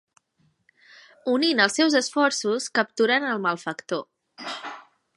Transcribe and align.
Unint 1.33 1.61
els 1.67 1.77
seus 1.81 1.99
esforços, 2.01 2.69
capturen 2.81 3.31
el 3.35 3.45
malfactor. 3.47 4.07